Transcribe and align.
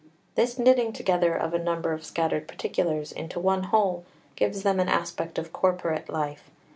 This 0.33 0.57
knitting 0.57 0.93
together 0.93 1.35
of 1.35 1.53
a 1.53 1.59
number 1.59 1.91
of 1.93 2.03
scattered 2.03 2.47
particulars 2.47 3.11
into 3.11 3.39
one 3.39 3.65
whole 3.65 4.03
gives 4.35 4.63
them 4.63 4.79
an 4.79 4.89
aspect 4.89 5.37
of 5.37 5.53
corporate 5.53 6.09
life. 6.09 6.49